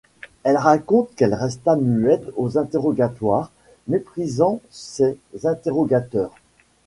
[0.45, 3.51] On raconte qu'elle resta muette aux interrogatoires,
[3.87, 6.33] méprisant ses interrogateurs.